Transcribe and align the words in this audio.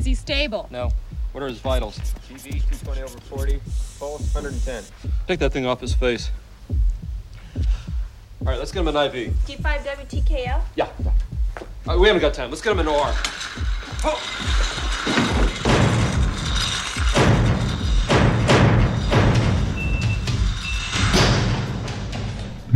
Is 0.00 0.06
he 0.06 0.14
stable? 0.14 0.66
No. 0.70 0.90
What 1.32 1.44
are 1.44 1.48
his 1.48 1.58
vitals? 1.58 1.98
TV 2.26 2.52
220 2.52 3.02
over 3.02 3.20
40, 3.20 3.60
pulse 3.98 4.34
110. 4.34 4.82
Take 5.28 5.40
that 5.40 5.52
thing 5.52 5.66
off 5.66 5.78
his 5.78 5.92
face. 5.92 6.30
All 7.50 8.46
right, 8.46 8.58
let's 8.58 8.72
get 8.72 8.80
him 8.80 8.88
an 8.88 8.96
IV. 8.96 9.34
G5 9.46 9.60
WTKL? 9.60 10.62
Yeah. 10.74 10.88
All 11.06 11.66
right, 11.86 11.98
we 11.98 12.06
haven't 12.06 12.22
got 12.22 12.32
time. 12.32 12.48
Let's 12.48 12.62
get 12.62 12.72
him 12.72 12.78
an 12.78 12.88
OR. 12.88 13.12
Oh. 14.02 14.46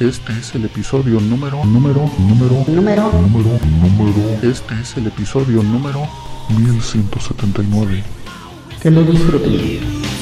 Este 0.00 0.32
es 0.32 0.54
el 0.56 0.64
episodio 0.64 1.20
número, 1.20 1.64
número, 1.64 2.10
número, 2.18 2.64
Número. 2.66 3.12
número, 3.12 3.58
número. 3.80 4.38
Este 4.42 4.74
es 4.80 4.96
el 4.96 5.06
episodio 5.06 5.62
número 5.62 6.02
1179. 6.48 8.02
Que 8.82 8.90
lo 8.90 9.02
disfruten. 9.04 10.13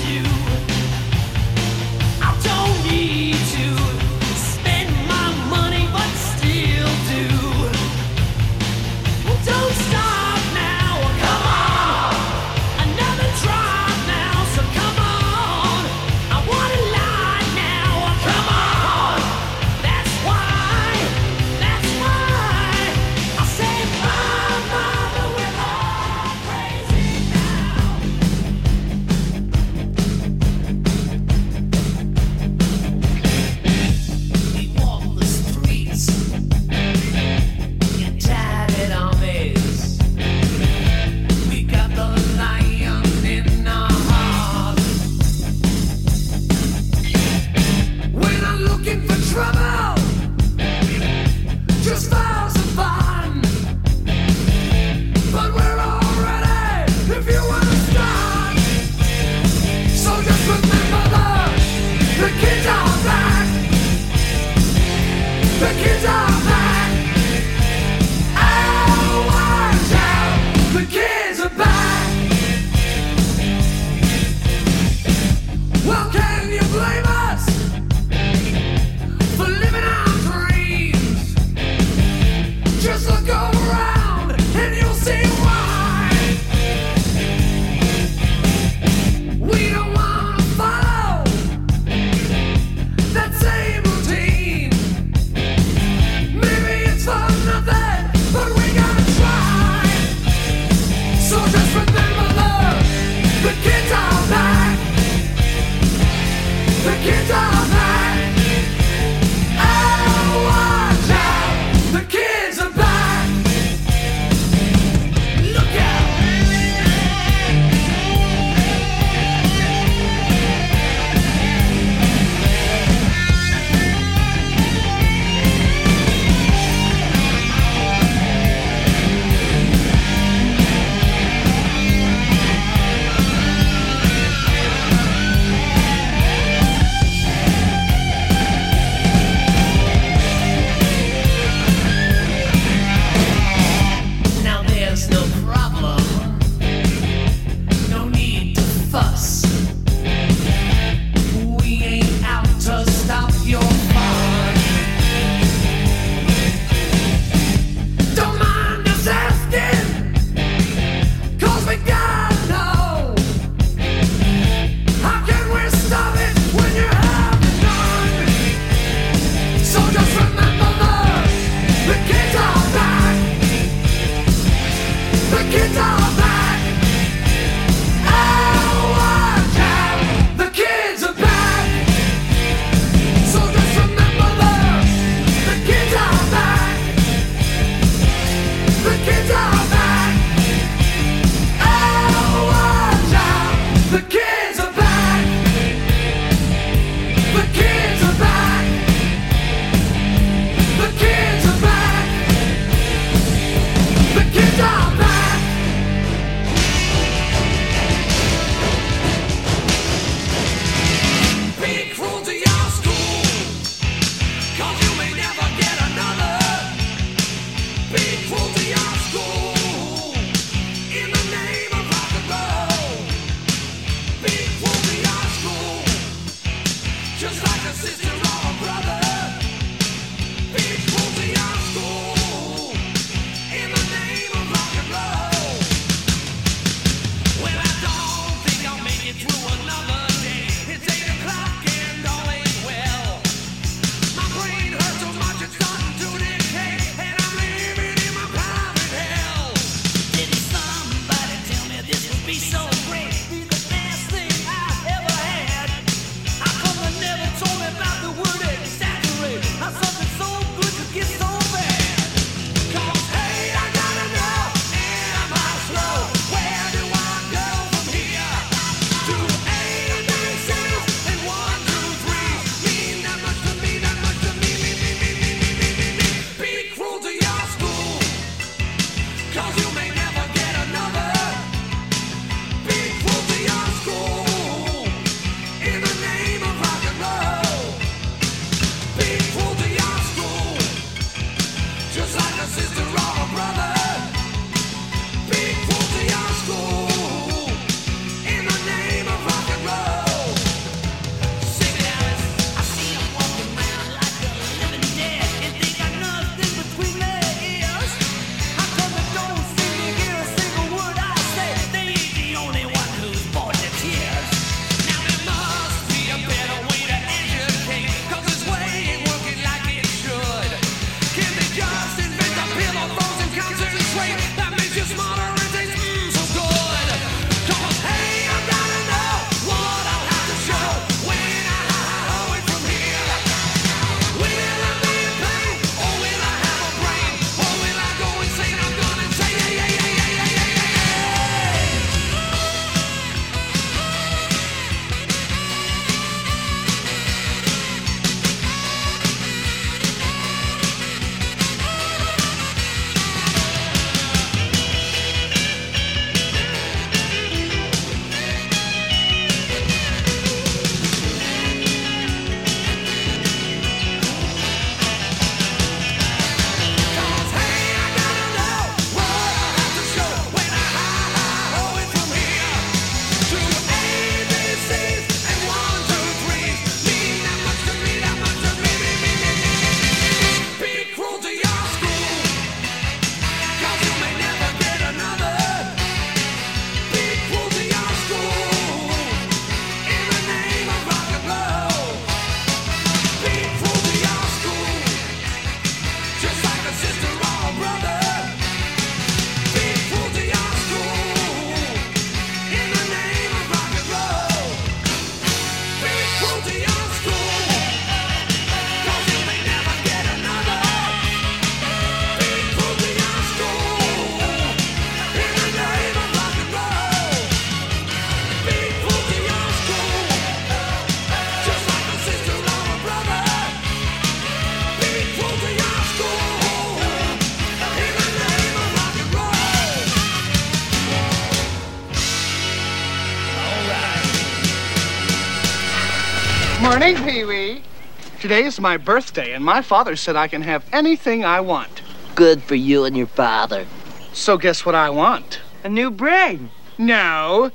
Today 438.23 438.45
is 438.45 438.61
my 438.61 438.77
birthday, 438.77 439.33
and 439.33 439.45
my 439.45 439.63
father 439.63 439.97
said 439.97 440.15
I 440.15 440.29
can 440.29 440.43
have 440.43 440.65
anything 440.73 441.25
I 441.25 441.41
want. 441.41 441.83
Good 442.15 442.41
for 442.41 442.55
you 442.55 442.85
and 442.85 442.97
your 442.97 443.09
father. 443.09 443.67
So, 444.13 444.39
guess 444.39 444.65
what 444.65 444.77
I 444.77 444.91
want? 444.91 445.41
A 445.65 445.69
new 445.69 445.91
brain. 445.91 446.53
No, 446.79 447.51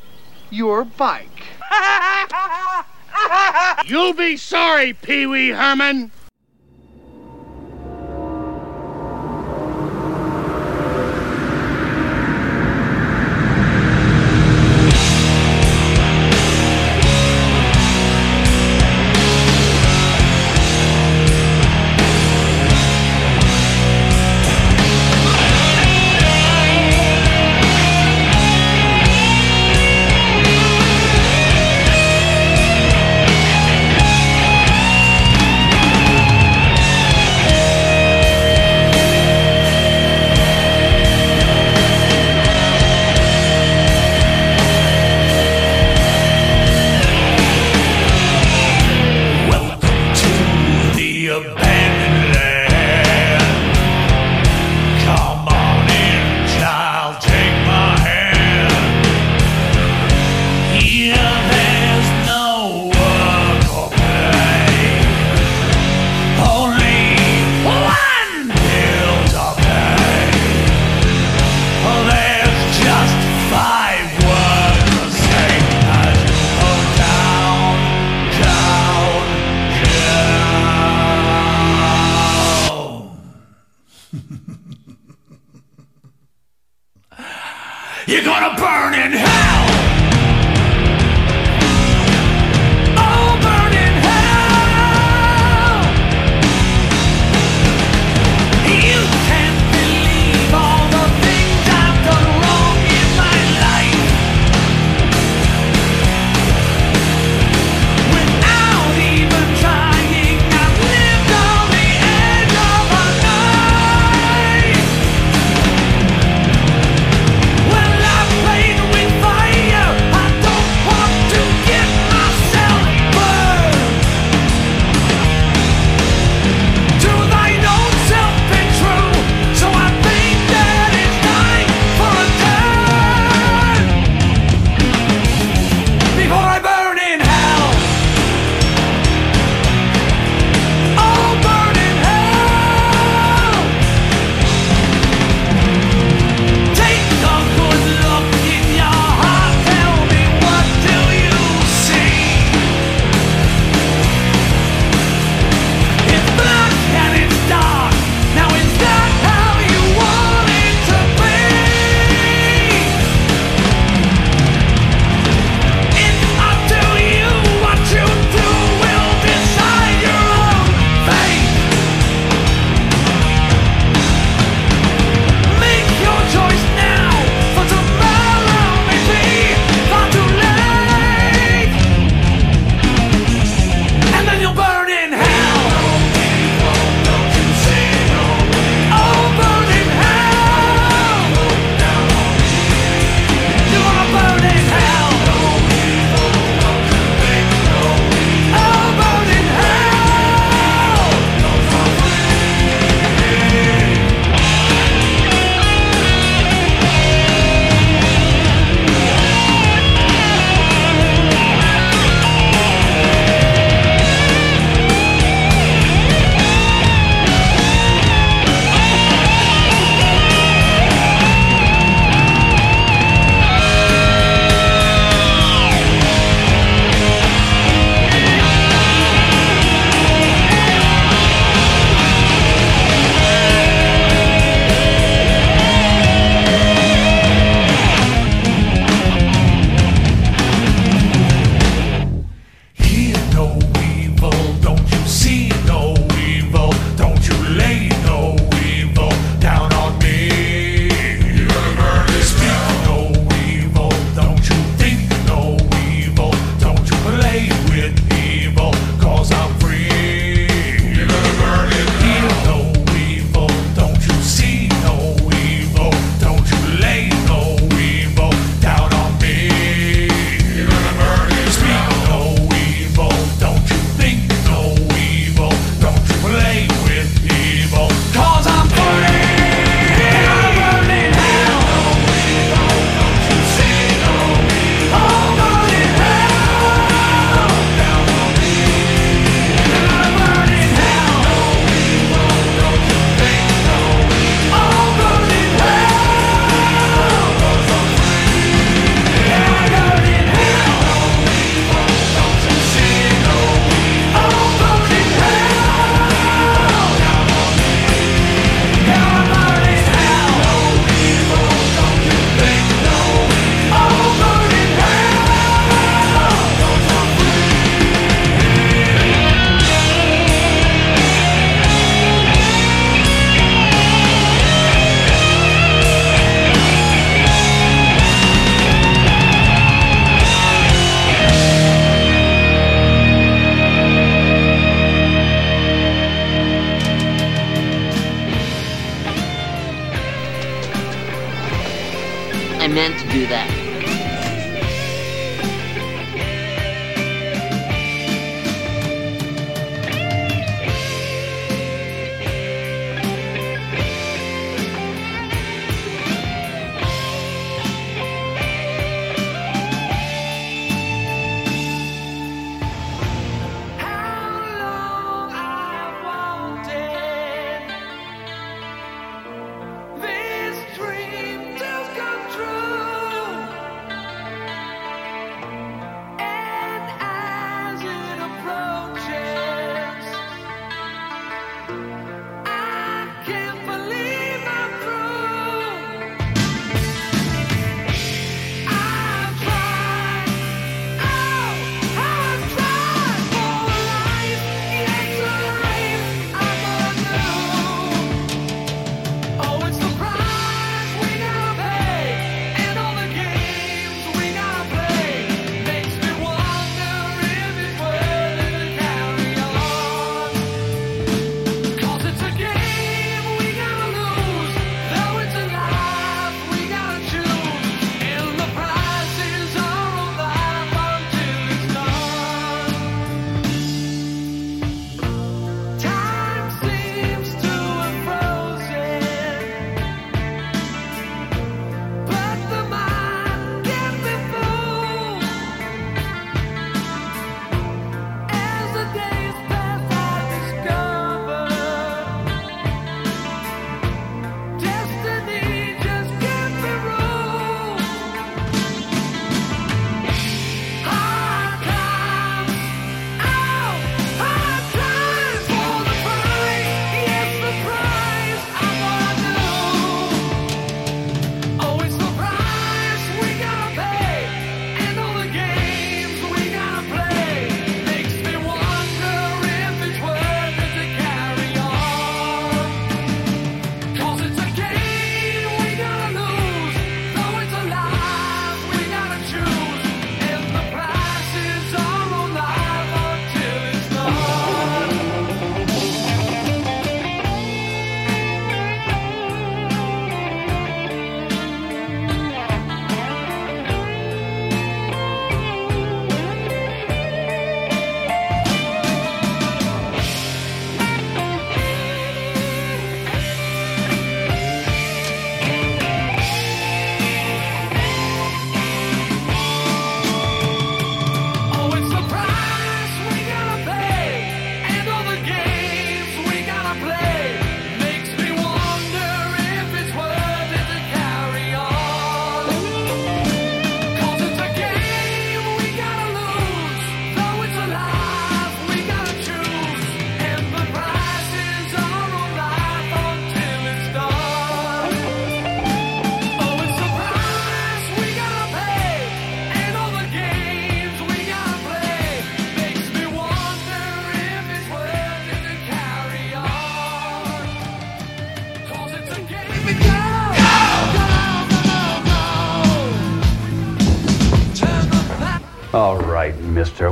your 0.49 0.83
bike. 0.83 1.43
You'll 3.85 4.11
be 4.11 4.35
sorry, 4.35 4.91
Pee 4.91 5.25
Wee 5.25 5.51
Herman. 5.51 6.11
You're 88.07 88.23
gonna 88.23 88.55
burn 88.55 88.93
in 88.93 89.11
hell! 89.11 89.66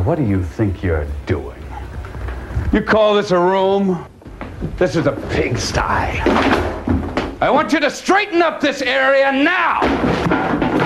What 0.06 0.20
do 0.20 0.24
you 0.24 0.44
think 0.44 0.84
you're 0.84 1.08
doing? 1.26 1.60
You 2.72 2.82
call 2.82 3.16
this 3.16 3.32
a 3.32 3.40
room? 3.40 4.06
This 4.78 4.96
is 4.96 5.08
a 5.08 5.14
pigsty. 5.32 5.80
I 7.42 7.50
want 7.50 7.74
you 7.74 7.80
to 7.80 7.90
straighten 7.90 8.44
up 8.44 8.62
this 8.62 8.84
area 8.84 9.32
now! 9.32 9.82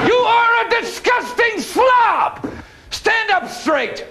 You 0.08 0.16
are 0.16 0.66
a 0.66 0.70
disgusting 0.70 1.60
slob! 1.60 2.50
Stand 2.92 3.30
up 3.32 3.50
straight! 3.50 4.06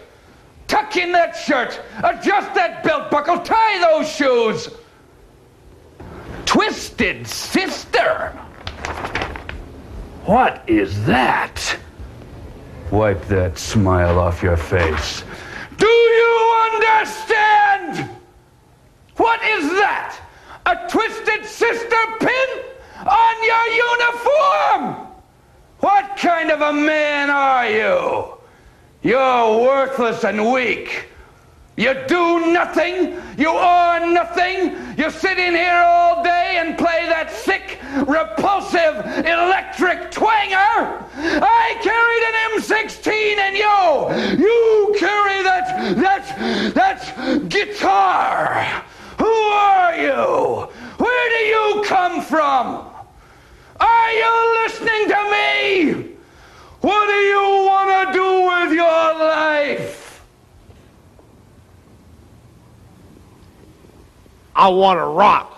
Tuck 0.66 0.94
in 0.98 1.10
that 1.12 1.34
shirt! 1.34 1.80
Adjust 2.04 2.54
that 2.54 2.84
belt 2.84 3.10
buckle! 3.10 3.38
Tie 3.38 3.80
those 3.80 4.12
shoes! 4.12 4.68
Twisted 6.44 7.26
sister! 7.26 8.28
What 10.26 10.62
is 10.66 11.06
that? 11.06 11.78
Wipe 12.90 13.22
that 13.26 13.58
smile 13.58 14.18
off 14.18 14.42
your 14.42 14.56
face. 14.56 15.22
Do 15.76 15.86
you 15.86 16.70
understand? 16.72 18.08
What 19.16 19.42
is 19.44 19.68
that? 19.72 20.18
A 20.64 20.88
twisted 20.88 21.44
sister 21.44 21.96
pin 22.18 22.48
on 23.06 23.44
your 23.44 23.66
uniform? 23.88 25.06
What 25.80 26.16
kind 26.16 26.50
of 26.50 26.62
a 26.62 26.72
man 26.72 27.28
are 27.28 27.70
you? 27.70 28.38
You're 29.02 29.64
worthless 29.64 30.24
and 30.24 30.50
weak. 30.50 31.08
You 31.78 31.94
do 32.08 32.52
nothing. 32.52 33.22
You 33.36 33.50
are 33.50 34.00
nothing. 34.04 34.74
You 34.98 35.12
sit 35.12 35.38
in 35.38 35.54
here 35.54 35.80
all 35.86 36.24
day 36.24 36.56
and 36.58 36.76
play 36.76 37.06
that 37.06 37.30
sick, 37.30 37.78
repulsive, 38.04 38.96
electric 39.24 40.10
twanger. 40.10 41.06
I 41.14 41.78
carried 41.80 42.24
an 42.30 42.34
M16 42.58 43.38
and 43.38 43.56
you, 43.56 44.44
you 44.44 44.96
carry 44.98 45.40
that, 45.44 45.94
that, 45.98 46.74
that 46.74 47.48
guitar. 47.48 48.84
Who 49.18 49.26
are 49.26 49.96
you? 49.96 50.68
Where 50.98 51.28
do 51.30 51.44
you 51.44 51.84
come 51.86 52.22
from? 52.22 52.90
Are 53.78 54.12
you 54.12 54.62
listening 54.64 55.06
to 55.14 55.20
me? 55.30 56.16
What 56.80 57.06
do 57.06 57.14
you 57.14 57.66
want 57.70 58.08
to 58.08 58.12
do 58.12 58.42
with 58.48 58.72
your 58.72 59.14
life? 59.14 59.98
I 64.58 64.66
want 64.66 64.98
to 64.98 65.04
rock. 65.04 65.54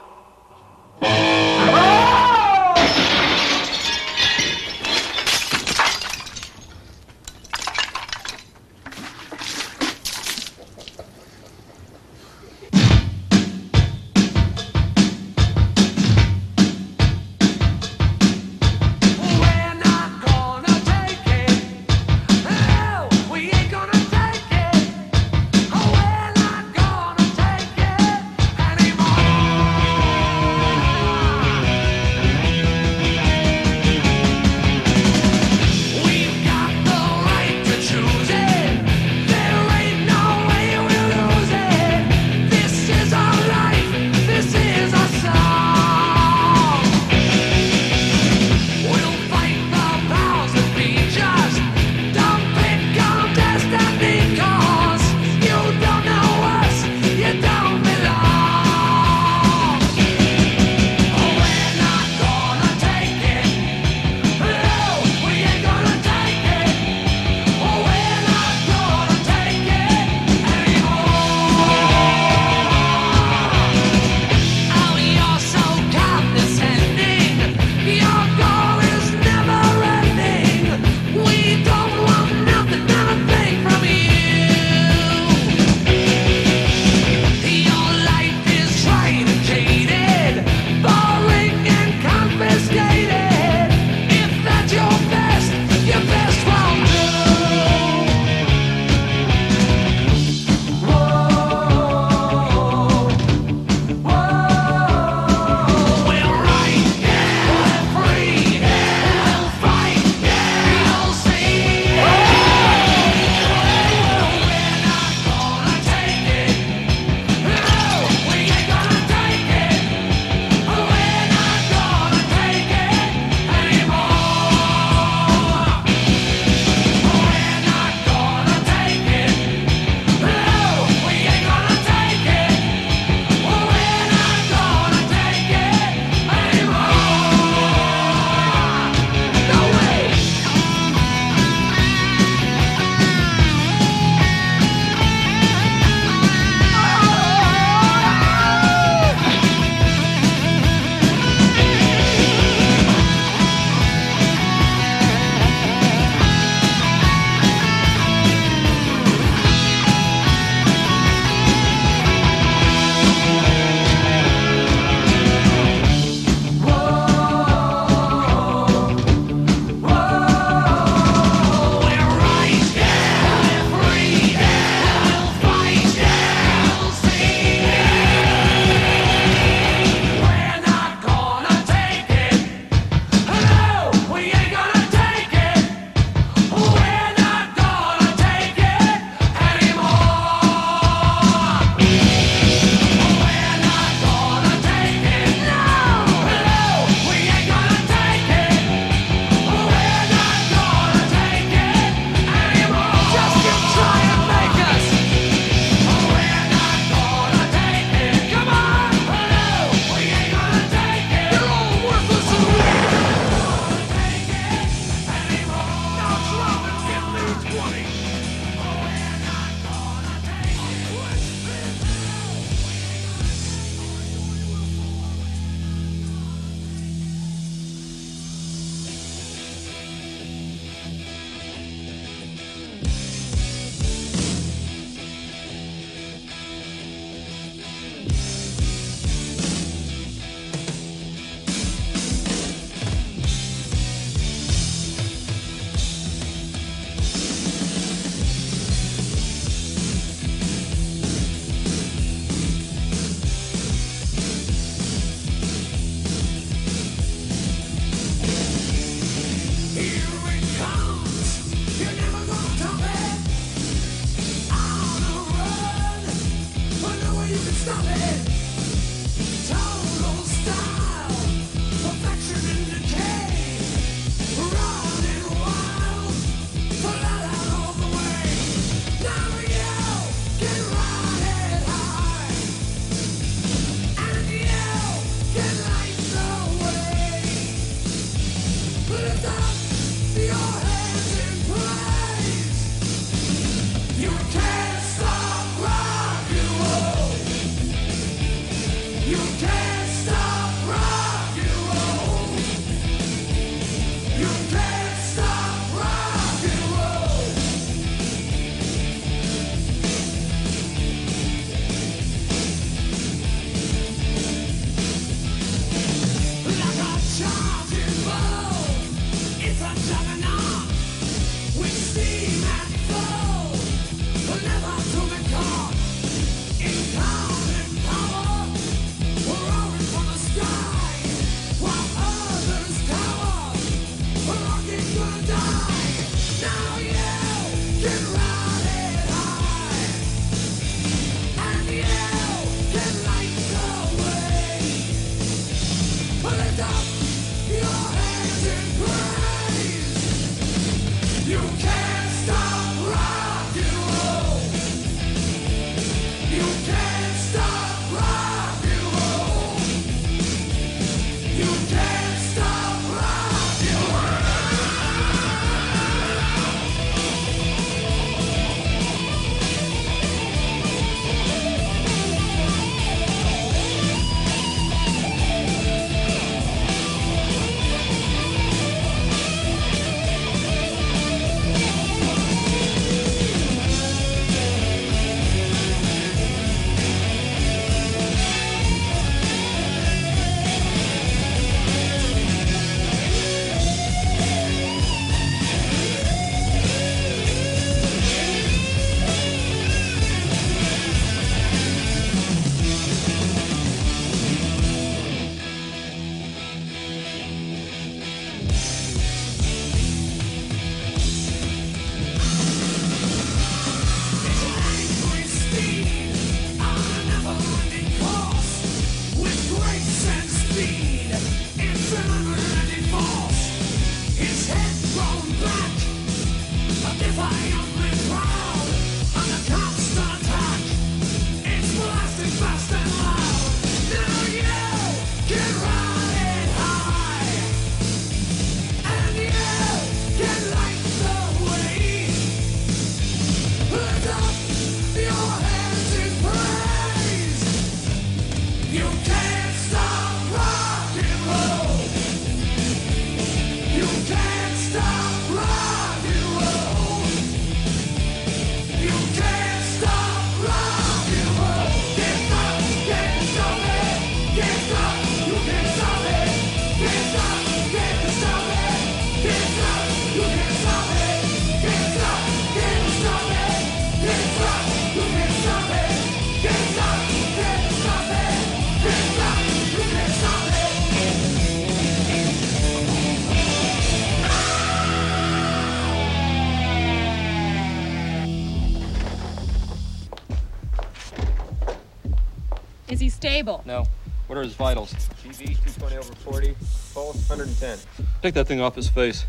Stable. 493.40 493.62
No. 493.64 493.84
What 494.26 494.38
are 494.38 494.42
his 494.42 494.54
vitals? 494.54 494.92
BV 495.24 495.56
220 495.80 495.96
over 495.96 496.14
40, 496.14 496.54
pulse 496.94 497.28
110. 497.28 497.78
Take 498.22 498.34
that 498.34 498.46
thing 498.46 498.60
off 498.60 498.76
his 498.76 498.88
face. 498.88 499.24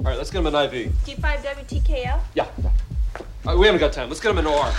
All 0.00 0.10
right, 0.10 0.18
let's 0.18 0.30
get 0.30 0.40
him 0.40 0.46
an 0.46 0.54
IV. 0.54 0.92
G5 1.06 1.42
WTKL? 1.42 2.20
Yeah. 2.34 2.46
Right, 3.44 3.56
we 3.56 3.66
haven't 3.66 3.80
got 3.80 3.92
time. 3.92 4.08
Let's 4.08 4.20
get 4.20 4.32
him 4.32 4.38
an 4.38 4.46
OR. 4.46 4.70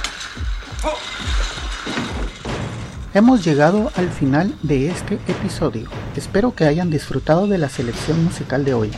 Hemos 3.14 3.44
llegado 3.44 3.92
al 3.96 4.10
final 4.12 4.54
de 4.62 4.90
este 4.90 5.16
episodio. 5.28 5.90
Espero 6.16 6.54
que 6.54 6.66
hayan 6.66 6.92
disfrutado 6.92 7.48
de 7.48 7.58
la 7.58 7.70
selección 7.70 8.24
musical 8.24 8.66
de 8.66 8.74
hoy. 8.74 8.92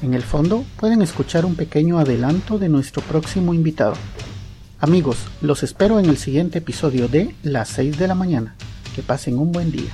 En 0.00 0.14
el 0.14 0.22
fondo 0.22 0.64
pueden 0.78 1.02
escuchar 1.02 1.44
un 1.44 1.54
pequeño 1.54 1.98
adelanto 1.98 2.58
de 2.58 2.68
nuestro 2.68 3.02
próximo 3.02 3.52
invitado. 3.52 3.94
Amigos, 4.80 5.18
los 5.40 5.62
espero 5.62 5.98
en 5.98 6.06
el 6.06 6.18
siguiente 6.18 6.58
episodio 6.58 7.08
de 7.08 7.34
Las 7.42 7.68
6 7.68 7.98
de 7.98 8.08
la 8.08 8.14
mañana. 8.14 8.54
Que 8.94 9.02
pasen 9.02 9.38
un 9.38 9.52
buen 9.52 9.70
día. 9.70 9.92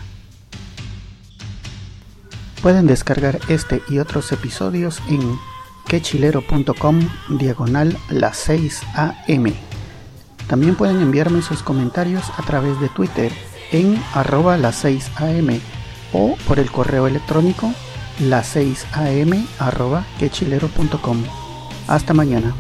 Pueden 2.63 2.87
descargar 2.87 3.39
este 3.49 3.83
y 3.89 3.99
otros 3.99 4.33
episodios 4.33 5.01
en 5.09 5.39
quechilero.com 5.87 7.01
diagonal 7.39 7.97
las 8.11 8.37
6 8.39 8.83
am. 8.95 9.55
También 10.47 10.75
pueden 10.75 11.01
enviarme 11.01 11.43
sus 11.43 11.63
comentarios 11.63 12.25
a 12.37 12.43
través 12.43 12.79
de 12.81 12.89
Twitter 12.89 13.33
en 13.73 14.03
arroba 14.13 14.57
las 14.57 14.77
6 14.77 15.11
am 15.17 15.61
o 16.13 16.37
por 16.47 16.59
el 16.59 16.71
correo 16.71 17.07
electrónico 17.07 17.73
las 18.19 18.49
6 18.49 18.87
am 18.93 19.47
arroba 19.59 20.05
quechilero.com. 20.19 21.23
Hasta 21.87 22.13
mañana. 22.13 22.55